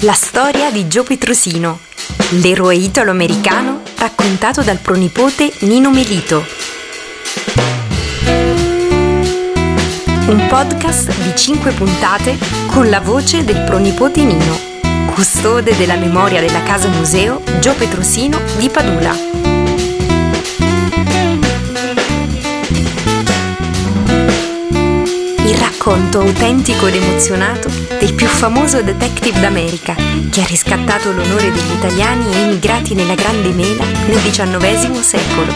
[0.00, 1.78] La storia di Gio Petrosino,
[2.32, 6.44] l'eroe italo-americano raccontato dal pronipote Nino Melito.
[10.26, 14.58] Un podcast di 5 puntate con la voce del pronipote Nino,
[15.14, 19.45] custode della memoria della casa museo Gio Petrosino di Padula.
[25.86, 27.68] Racconto autentico ed emozionato
[28.00, 33.84] del più famoso detective d'America che ha riscattato l'onore degli italiani emigrati nella Grande Mela
[33.84, 35.54] nel XIX secolo.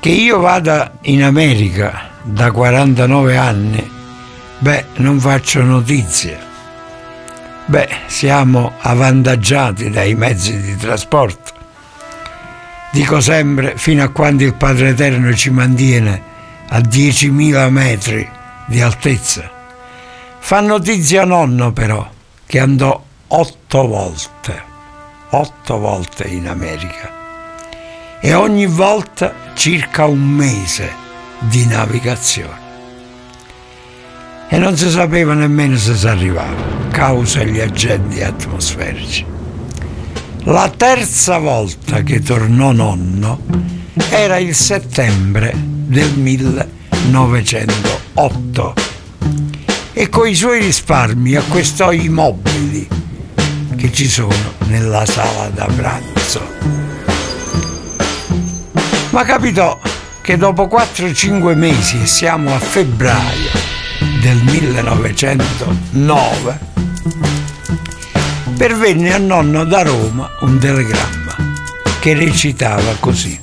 [0.00, 3.90] Che io vada in America da 49 anni,
[4.58, 6.48] beh, non faccio notizia
[7.70, 11.52] Beh, siamo avvantaggiati dai mezzi di trasporto.
[12.90, 16.20] Dico sempre, fino a quando il Padre Eterno ci mantiene
[16.66, 18.28] a 10.000 metri
[18.66, 19.48] di altezza.
[20.40, 22.10] Fa notizia nonno però,
[22.44, 24.62] che andò otto volte,
[25.28, 27.08] otto volte in America.
[28.18, 30.92] E ogni volta circa un mese
[31.38, 32.69] di navigazione
[34.52, 39.24] e non si sapeva nemmeno se si arrivava, causa gli agenti atmosferici.
[40.44, 43.42] La terza volta che tornò nonno
[44.10, 48.74] era il settembre del 1908
[49.92, 52.88] e con i suoi risparmi acquistò i mobili
[53.76, 54.34] che ci sono
[54.66, 56.40] nella sala da pranzo.
[59.10, 59.78] Ma capitò
[60.22, 63.50] che dopo 4-5 mesi, siamo a febbraio,
[64.20, 66.58] del 1909
[68.56, 71.34] pervenne a nonno da Roma un telegramma
[71.98, 73.40] che recitava così.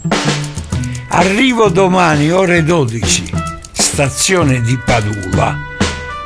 [1.09, 3.33] Arrivo domani ore 12,
[3.71, 5.57] stazione di Padula,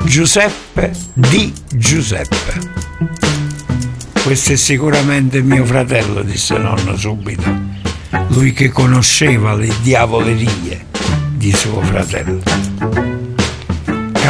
[0.04, 2.60] Giuseppe di Giuseppe.
[4.22, 7.50] Questo è sicuramente mio fratello, disse nonno subito,
[8.30, 10.88] lui che conosceva le diavolerie
[11.38, 12.71] di suo fratello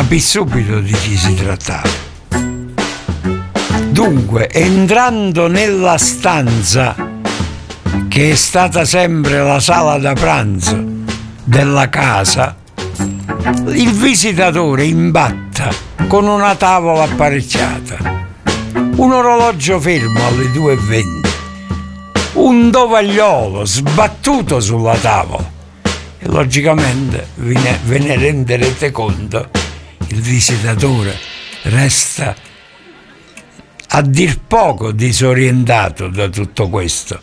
[0.02, 1.88] capì subito di chi si trattava.
[3.90, 6.96] Dunque, entrando nella stanza,
[8.08, 10.84] che è stata sempre la sala da pranzo
[11.44, 12.56] della casa,
[13.68, 15.70] il visitatore imbatta
[16.08, 17.98] con una tavola apparecchiata,
[18.96, 21.04] un orologio fermo alle 2.20,
[22.34, 25.48] un tovagliolo sbattuto sulla tavola
[26.18, 29.61] e logicamente ve ne, renderete conto
[30.12, 31.18] il visitatore
[31.64, 32.36] resta
[33.94, 37.22] a dir poco disorientato da tutto questo,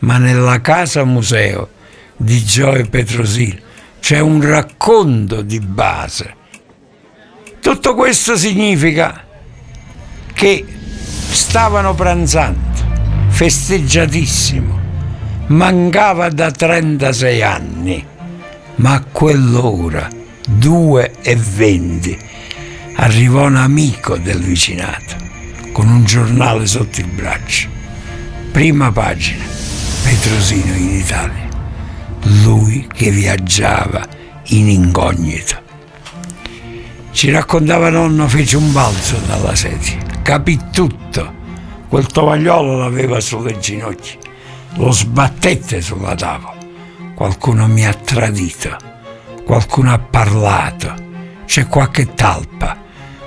[0.00, 1.70] ma nella casa museo
[2.16, 3.58] di Gioia Petrosino
[4.00, 6.34] c'è un racconto di base.
[7.60, 9.24] Tutto questo significa
[10.32, 12.58] che stavano pranzando,
[13.28, 14.80] festeggiatissimo,
[15.48, 18.06] mancava da 36 anni,
[18.76, 20.19] ma a quell'ora
[20.58, 22.18] 2 e 20
[22.96, 25.16] arrivò un amico del vicinato
[25.72, 27.68] con un giornale sotto il braccio.
[28.50, 29.44] Prima pagina,
[30.02, 31.48] Petrosino in Italia.
[32.42, 34.06] Lui che viaggiava
[34.48, 35.62] in incognito.
[37.12, 41.38] Ci raccontava nonno fece un balzo dalla sedia, capì tutto.
[41.88, 44.18] Quel tovagliolo l'aveva sulle ginocchia,
[44.74, 46.58] lo sbattette sulla tavola.
[47.14, 48.99] Qualcuno mi ha tradito
[49.50, 50.94] qualcuno ha parlato,
[51.44, 52.78] c'è qualche talpa.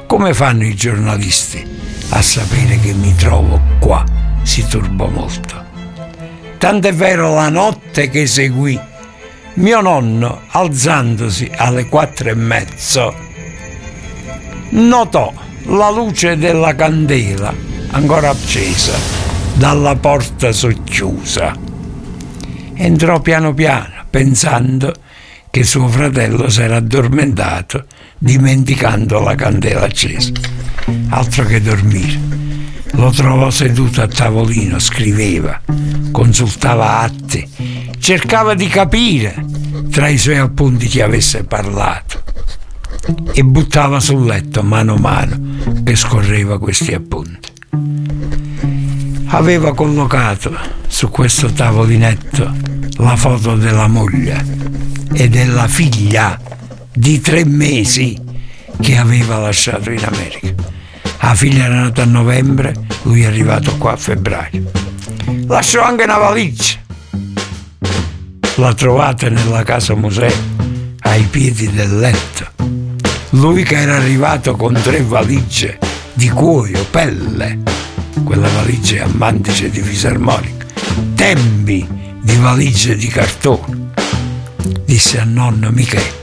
[0.07, 1.61] Come fanno i giornalisti
[2.11, 4.05] a sapere che mi trovo qua?
[4.41, 5.61] Si turbò molto.
[6.57, 8.79] Tant'è vero la notte che seguì,
[9.55, 13.13] mio nonno, alzandosi alle quattro e mezzo,
[14.69, 17.53] notò la luce della candela
[17.91, 18.93] ancora accesa
[19.55, 21.53] dalla porta socchiusa.
[22.75, 24.93] Entrò piano piano, pensando
[25.53, 27.85] che suo fratello si era addormentato
[28.17, 30.31] dimenticando la candela accesa.
[31.09, 32.19] Altro che dormire.
[32.93, 35.61] Lo trovò seduto a tavolino, scriveva,
[36.09, 37.47] consultava atti,
[37.99, 39.45] cercava di capire
[39.91, 42.23] tra i suoi appunti chi avesse parlato
[43.31, 45.39] e buttava sul letto mano a mano
[45.83, 47.51] che scorreva questi appunti.
[49.27, 50.51] Aveva collocato
[50.87, 52.51] su questo tavolinetto
[52.97, 54.62] la foto della moglie
[55.11, 56.39] e della figlia
[56.93, 58.17] di tre mesi
[58.79, 60.53] che aveva lasciato in America.
[61.19, 62.73] La figlia era nata a novembre,
[63.03, 64.71] lui è arrivato qua a febbraio.
[65.47, 66.81] Lasciò anche una valigia
[68.57, 70.31] la trovate nella casa museo,
[71.01, 72.51] ai piedi del letto.
[73.31, 75.79] Lui che era arrivato con tre valigie
[76.13, 77.59] di cuoio, pelle,
[78.23, 80.65] quella valigia a mantice di fisarmonica,
[81.15, 81.87] tempi
[82.21, 83.91] di valigie di cartone.
[84.85, 86.21] Disse a nonno Michele,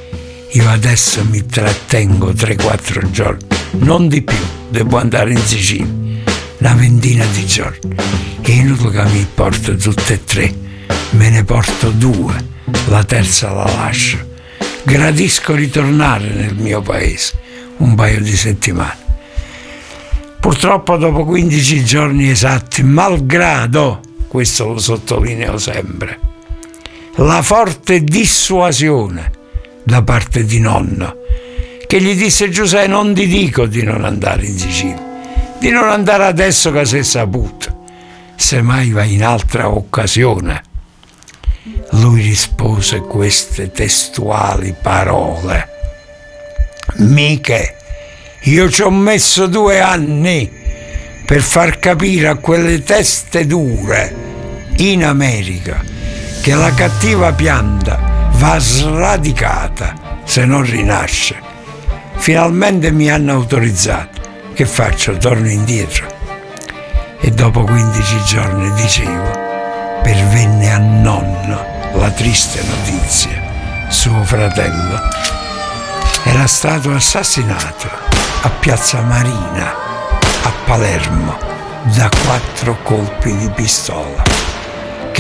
[0.50, 3.46] io adesso mi trattengo 3-4 giorni,
[3.80, 4.36] non di più,
[4.68, 6.22] devo andare in Sicilia,
[6.58, 7.96] una ventina di giorni.
[8.40, 10.54] È inutile che mi porto tutte e tre,
[11.10, 12.34] me ne porto due,
[12.88, 14.18] la terza la lascio.
[14.82, 17.38] Gradisco ritornare nel mio paese
[17.78, 18.98] un paio di settimane.
[20.40, 26.18] Purtroppo dopo 15 giorni esatti, malgrado, questo lo sottolineo sempre,
[27.20, 29.30] la forte dissuasione
[29.82, 31.16] da parte di nonno,
[31.86, 35.18] che gli disse Giuseppe non ti dico di non andare in Sicilia,
[35.58, 37.84] di non andare adesso che sei saputo,
[38.36, 40.62] semmai vai in altra occasione.
[41.90, 45.68] Lui rispose queste testuali parole.
[46.98, 47.76] Miche,
[48.44, 50.50] io ci ho messo due anni
[51.26, 54.28] per far capire a quelle teste dure
[54.76, 55.89] in America
[56.40, 57.98] che la cattiva pianta
[58.32, 59.94] va sradicata
[60.24, 61.38] se non rinasce.
[62.16, 64.20] Finalmente mi hanno autorizzato.
[64.54, 65.16] Che faccio?
[65.18, 66.06] Torno indietro.
[67.20, 69.30] E dopo 15 giorni dicevo,
[70.02, 71.62] pervenne a nonno
[71.94, 73.88] la triste notizia.
[73.88, 74.98] Suo fratello
[76.24, 77.88] era stato assassinato
[78.42, 79.74] a Piazza Marina,
[80.42, 81.36] a Palermo,
[81.94, 84.49] da quattro colpi di pistola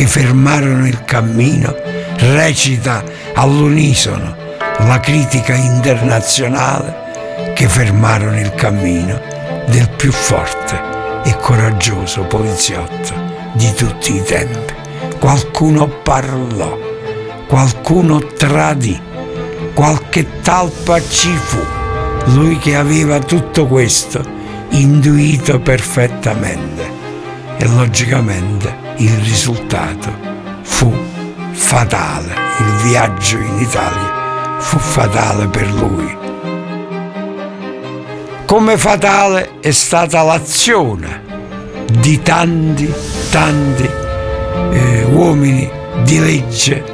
[0.00, 1.76] che fermarono il cammino,
[2.20, 3.04] recita
[3.34, 4.34] all'unisono
[4.78, 9.20] la critica internazionale che fermarono il cammino
[9.66, 10.80] del più forte
[11.22, 13.12] e coraggioso poliziotto
[13.52, 14.72] di tutti i tempi.
[15.18, 16.78] Qualcuno parlò,
[17.46, 18.98] qualcuno tradì,
[19.74, 21.60] qualche talpa ci fu
[22.32, 24.24] lui che aveva tutto questo
[24.70, 26.99] intuito perfettamente
[27.58, 30.10] e logicamente il risultato
[30.62, 30.92] fu
[31.52, 32.34] fatale.
[32.58, 36.16] Il viaggio in Italia fu fatale per lui.
[38.46, 41.22] Come fatale è stata l'azione
[42.00, 42.92] di tanti,
[43.30, 43.88] tanti
[44.72, 45.70] eh, uomini
[46.02, 46.84] di legge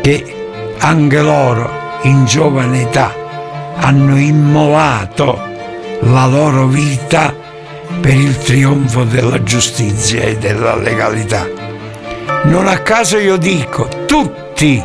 [0.00, 1.70] che anche loro
[2.02, 3.12] in giovane età
[3.76, 5.38] hanno immolato
[6.00, 7.34] la loro vita
[8.00, 11.46] per il trionfo della giustizia e della legalità.
[12.44, 14.82] Non a caso io dico, tutti,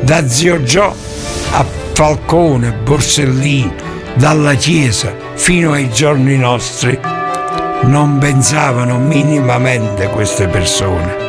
[0.00, 0.94] da zio Gio
[1.50, 3.74] a Falcone, Borsellino,
[4.14, 6.98] dalla Chiesa fino ai giorni nostri,
[7.82, 11.24] non pensavano minimamente queste persone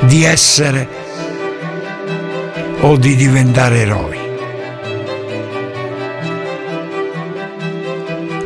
[0.00, 0.88] di essere
[2.80, 4.17] o di diventare eroi.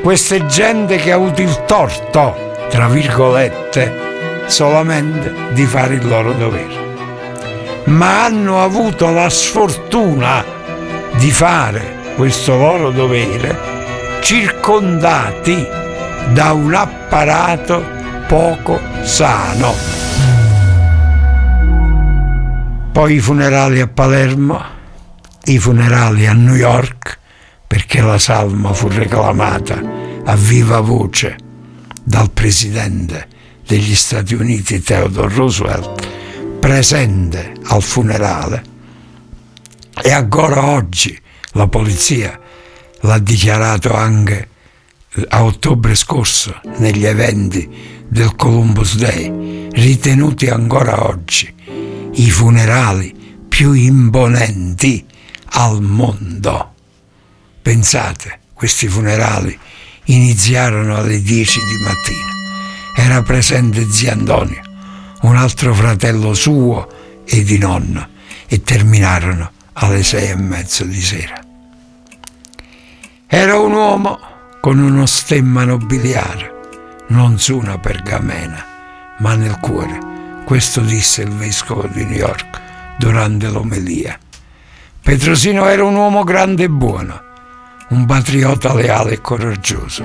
[0.02, 6.32] Questa è gente che ha avuto il torto, tra virgolette, solamente di fare il loro
[6.32, 7.84] dovere.
[7.84, 10.44] Ma hanno avuto la sfortuna
[11.14, 13.56] di fare questo loro dovere
[14.22, 15.66] circondati
[16.32, 17.84] da un apparato
[18.26, 19.72] poco sano.
[22.90, 24.64] Poi i funerali a Palermo,
[25.44, 27.18] i funerali a New York,
[27.66, 31.36] perché la salma fu reclamata a viva voce
[32.02, 33.28] dal presidente
[33.66, 36.08] degli Stati Uniti Theodore Roosevelt,
[36.60, 38.62] presente al funerale.
[40.02, 41.18] E ancora oggi
[41.52, 42.38] la polizia
[43.00, 44.48] l'ha dichiarato anche
[45.28, 47.68] a ottobre scorso negli eventi
[48.08, 51.52] del Columbus Day, ritenuti ancora oggi
[52.14, 53.14] i funerali
[53.48, 55.04] più imponenti
[55.54, 56.74] al mondo.
[57.60, 59.58] Pensate, questi funerali
[60.04, 62.30] iniziarono alle 10 di mattina.
[62.96, 64.60] Era presente zio Antonio,
[65.22, 66.88] un altro fratello suo
[67.24, 68.08] e di nonno,
[68.46, 71.40] e terminarono alle sei e mezzo di sera.
[73.26, 74.18] Era un uomo
[74.60, 78.64] con uno stemma nobiliare, non su una pergamena,
[79.18, 80.10] ma nel cuore.
[80.44, 82.60] Questo disse il vescovo di New York
[82.98, 84.18] durante l'omelia.
[85.00, 87.30] Petrosino era un uomo grande e buono
[87.92, 90.02] un patriota leale e coraggioso.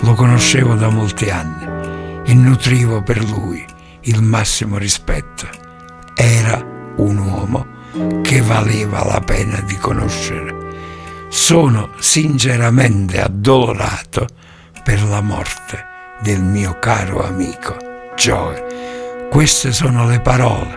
[0.00, 3.64] Lo conoscevo da molti anni e nutrivo per lui
[4.02, 5.48] il massimo rispetto.
[6.14, 6.60] Era
[6.96, 7.66] un uomo
[8.22, 10.56] che valeva la pena di conoscere.
[11.28, 14.26] Sono sinceramente addolorato
[14.82, 15.84] per la morte
[16.22, 17.76] del mio caro amico
[18.16, 19.28] Joe.
[19.30, 20.76] Queste sono le parole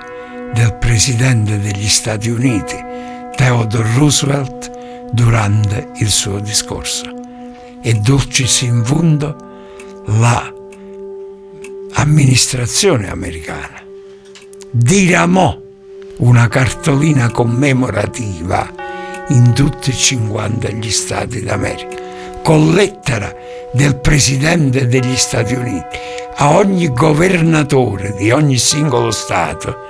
[0.54, 2.78] del presidente degli Stati Uniti,
[3.36, 4.75] Theodore Roosevelt,
[5.15, 7.05] durante il suo discorso.
[7.81, 9.36] E dulcis in fundo
[10.19, 10.53] la
[11.93, 13.81] amministrazione americana
[14.69, 15.57] diramò
[16.17, 18.69] una cartolina commemorativa
[19.29, 23.34] in tutti e 50 gli Stati d'America, con lettera
[23.72, 25.98] del Presidente degli Stati Uniti
[26.38, 29.84] a ogni governatore di ogni singolo Stato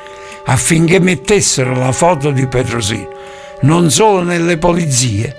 [0.46, 3.13] affinché mettessero la foto di Petrosino
[3.62, 5.36] non solo nelle polizie,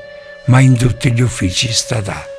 [0.46, 2.34] ma in tutti gli uffici statali.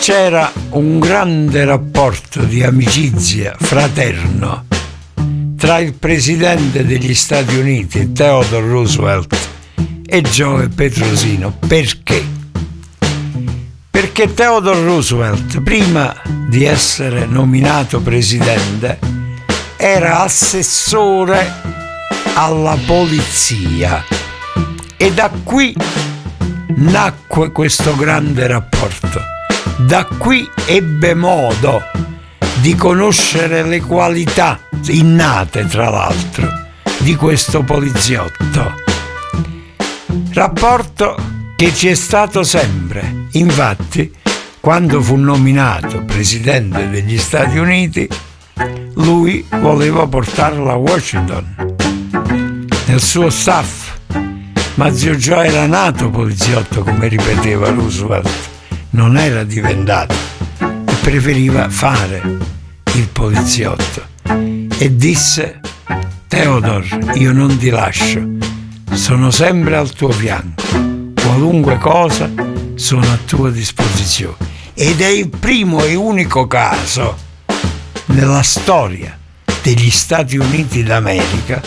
[0.00, 4.66] C'era un grande rapporto di amicizia fraterno
[5.56, 9.52] tra il presidente degli Stati Uniti, Theodore Roosevelt,
[10.06, 11.56] e Joe Petrosino.
[11.66, 12.22] Perché?
[13.90, 16.14] Perché Theodore Roosevelt, prima
[16.48, 18.98] di essere nominato presidente,
[19.76, 21.83] era assessore
[22.34, 24.04] alla polizia
[24.96, 25.74] e da qui
[26.76, 29.20] nacque questo grande rapporto.
[29.78, 31.82] Da qui ebbe modo
[32.60, 36.48] di conoscere le qualità innate, tra l'altro,
[36.98, 38.74] di questo poliziotto.
[40.32, 41.16] Rapporto
[41.56, 43.26] che ci è stato sempre.
[43.32, 44.12] Infatti,
[44.58, 48.08] quando fu nominato presidente degli Stati Uniti,
[48.94, 51.73] lui voleva portarlo a Washington
[52.86, 53.92] nel suo staff.
[54.74, 58.30] Ma zio Joe era nato poliziotto, come ripeteva Roosevelt,
[58.90, 60.14] non era diventato.
[60.58, 62.20] E preferiva fare
[62.94, 64.02] il poliziotto.
[64.76, 65.60] E disse
[66.26, 68.22] Theodore, io non ti lascio,
[68.92, 70.62] sono sempre al tuo fianco,
[71.14, 72.28] qualunque cosa
[72.74, 74.52] sono a tua disposizione.
[74.74, 77.16] Ed è il primo e unico caso
[78.06, 79.16] nella storia
[79.62, 81.62] degli Stati Uniti d'America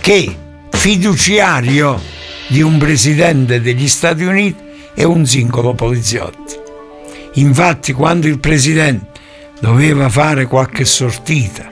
[0.00, 0.34] che
[0.70, 2.00] fiduciario
[2.48, 4.60] di un presidente degli Stati Uniti
[4.94, 7.28] è un singolo poliziotto.
[7.34, 9.20] Infatti quando il presidente
[9.60, 11.70] doveva fare qualche sortita,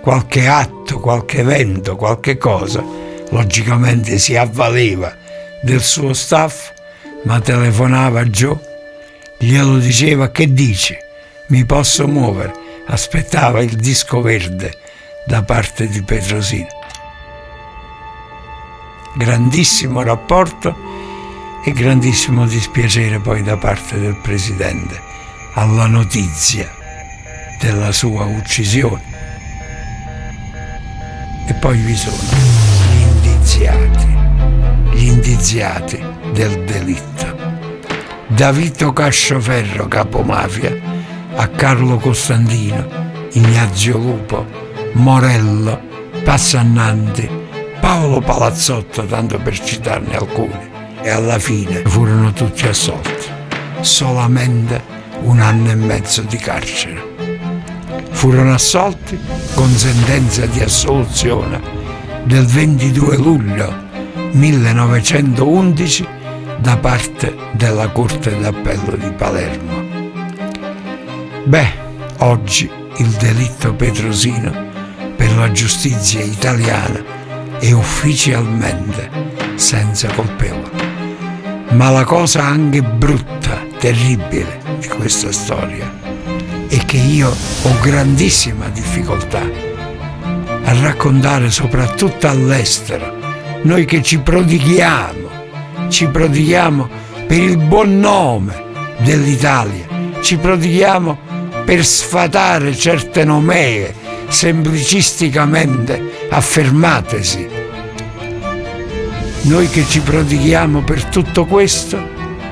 [0.00, 2.82] qualche atto, qualche evento, qualche cosa,
[3.30, 5.14] logicamente si avvaleva
[5.62, 6.72] del suo staff,
[7.24, 8.58] ma telefonava a Joe,
[9.38, 10.98] glielo diceva che dice,
[11.48, 12.52] mi posso muovere,
[12.86, 14.72] aspettava il disco verde
[15.26, 16.82] da parte di Petrosino.
[19.16, 20.76] Grandissimo rapporto
[21.64, 25.00] e grandissimo dispiacere poi da parte del Presidente
[25.54, 26.68] alla notizia
[27.60, 29.02] della sua uccisione.
[31.46, 32.16] E poi vi sono
[32.90, 34.16] gli indiziati,
[34.92, 37.36] gli indiziati del delitto.
[38.26, 40.76] Da Vito Cascioferro, capomafia,
[41.36, 42.84] a Carlo Costantino,
[43.32, 44.44] Ignazio Lupo,
[44.94, 45.80] Morello,
[46.24, 47.43] Passannanti,
[47.84, 50.70] Paolo Palazzotto, tanto per citarne alcuni,
[51.02, 53.26] e alla fine furono tutti assolti.
[53.80, 54.82] Solamente
[55.24, 57.12] un anno e mezzo di carcere
[58.08, 59.20] furono assolti
[59.52, 61.60] con sentenza di assoluzione
[62.24, 63.70] del 22 luglio
[64.30, 66.08] 1911
[66.60, 69.82] da parte della Corte d'Appello di Palermo.
[71.44, 71.72] Beh,
[72.20, 74.70] oggi il delitto petrosino
[75.16, 77.23] per la giustizia italiana
[77.64, 79.08] è ufficialmente
[79.54, 80.70] senza colpevole.
[81.70, 85.90] Ma la cosa anche brutta, terribile di questa storia
[86.68, 89.40] e che io ho grandissima difficoltà
[90.62, 93.16] a raccontare soprattutto all'estero,
[93.62, 95.30] noi che ci prodighiamo,
[95.88, 96.88] ci prodighiamo
[97.26, 98.62] per il buon nome
[98.98, 99.86] dell'Italia,
[100.20, 101.18] ci prodighiamo
[101.64, 103.94] per sfatare certe nomee
[104.28, 107.53] semplicisticamente affermatesi.
[109.44, 111.98] Noi che ci prodighiamo per tutto questo,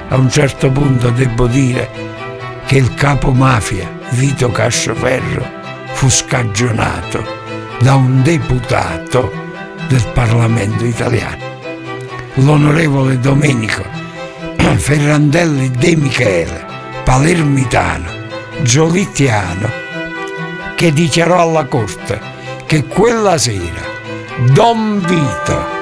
[0.09, 1.91] a un certo punto devo dire
[2.67, 5.43] che il capo mafia Vito Cascioferro
[5.95, 7.25] fu scagionato
[7.81, 9.33] da un deputato
[9.89, 11.43] del Parlamento italiano,
[12.35, 13.83] l'onorevole Domenico
[14.77, 16.67] Ferrandelli De Michele,
[17.05, 18.11] palermitano,
[18.61, 19.71] giolittiano,
[20.77, 22.21] che dichiarò alla Corte
[22.67, 23.81] che quella sera
[24.53, 25.82] Don Vito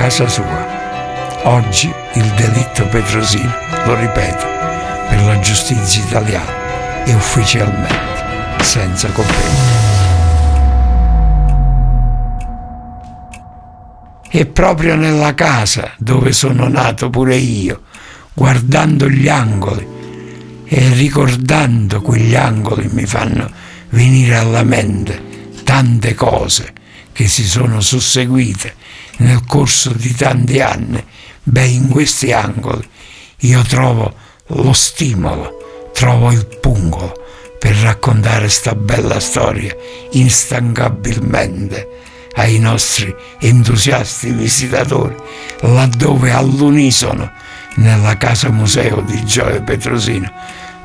[0.00, 1.42] casa sua.
[1.42, 3.52] Oggi il delitto Petrosino,
[3.84, 4.46] lo ripeto,
[5.10, 9.78] per la giustizia italiana e ufficialmente senza compenso.
[14.30, 17.82] E proprio nella casa dove sono nato pure io,
[18.32, 19.86] guardando gli angoli
[20.64, 23.50] e ricordando quegli angoli mi fanno
[23.90, 26.72] venire alla mente tante cose
[27.20, 28.76] che si sono susseguite
[29.18, 31.04] nel corso di tanti anni,
[31.42, 32.88] beh, in questi angoli
[33.40, 34.14] io trovo
[34.46, 37.12] lo stimolo, trovo il pungolo
[37.58, 39.76] per raccontare sta bella storia
[40.12, 41.88] instancabilmente
[42.36, 45.14] ai nostri entusiasti visitatori,
[45.60, 47.30] laddove all'unisono
[47.74, 50.32] nella casa museo di Gioia Petrosino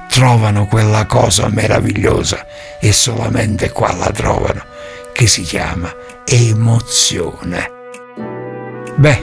[0.10, 2.46] trovano quella cosa meravigliosa
[2.82, 4.75] e solamente qua la trovano,
[5.16, 5.96] che si chiama
[6.26, 7.72] emozione.
[8.98, 9.22] Beh,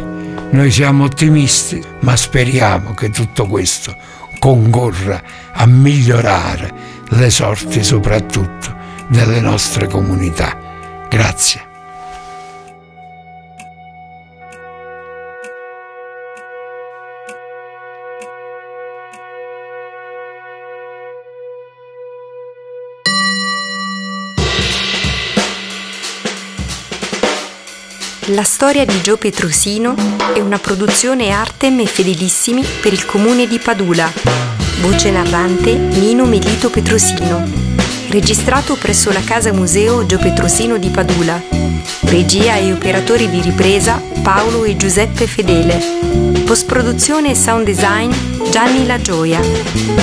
[0.53, 3.95] noi siamo ottimisti, ma speriamo che tutto questo
[4.39, 5.23] concorra
[5.53, 6.73] a migliorare
[7.11, 8.75] le sorti soprattutto
[9.09, 10.57] delle nostre comunità.
[11.11, 11.72] Grazie.
[28.35, 29.95] La storia di Gio Petrosino
[30.35, 34.11] è una produzione Artem e Fedelissimi per il comune di Padula.
[34.81, 37.47] Voce narrante Nino Melito Petrosino.
[38.09, 41.43] Registrato presso la casa museo Gio Petrosino di Padula.
[42.05, 45.79] Regia e operatori di ripresa Paolo e Giuseppe Fedele.
[46.47, 48.11] Postproduzione e sound design
[48.51, 49.41] Gianni La Gioia.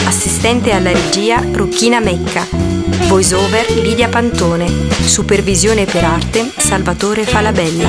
[0.05, 2.68] Assistente alla regia Rocchina Mecca.
[3.07, 4.69] Voice over Lidia Pantone.
[5.05, 7.87] Supervisione per arte Salvatore Falabella.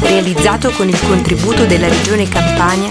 [0.00, 2.88] Realizzato con il contributo della Regione Campania,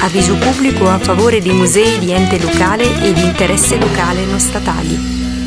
[0.00, 5.39] avviso pubblico a favore dei musei di ente locale e di interesse locale non statali.